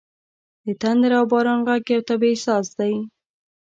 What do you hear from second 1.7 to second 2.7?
یو طبیعي ساز